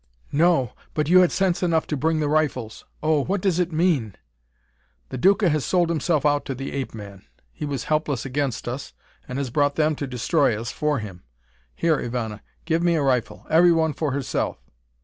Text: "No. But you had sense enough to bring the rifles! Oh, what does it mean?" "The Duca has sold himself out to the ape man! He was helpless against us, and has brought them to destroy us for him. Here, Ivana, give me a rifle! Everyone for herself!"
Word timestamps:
"No. 0.31 0.73
But 0.95 1.09
you 1.09 1.19
had 1.19 1.31
sense 1.31 1.61
enough 1.61 1.85
to 1.85 1.95
bring 1.95 2.21
the 2.21 2.27
rifles! 2.27 2.85
Oh, 3.03 3.23
what 3.23 3.39
does 3.39 3.59
it 3.59 3.71
mean?" 3.71 4.15
"The 5.09 5.17
Duca 5.19 5.49
has 5.49 5.63
sold 5.63 5.89
himself 5.89 6.25
out 6.25 6.43
to 6.45 6.55
the 6.55 6.71
ape 6.71 6.95
man! 6.95 7.27
He 7.51 7.65
was 7.65 7.83
helpless 7.83 8.25
against 8.25 8.67
us, 8.67 8.93
and 9.27 9.37
has 9.37 9.51
brought 9.51 9.75
them 9.75 9.95
to 9.97 10.07
destroy 10.07 10.59
us 10.59 10.71
for 10.71 10.97
him. 10.97 11.21
Here, 11.75 11.97
Ivana, 11.99 12.41
give 12.65 12.81
me 12.81 12.95
a 12.95 13.03
rifle! 13.03 13.45
Everyone 13.51 13.93
for 13.93 14.11
herself!" 14.11 14.57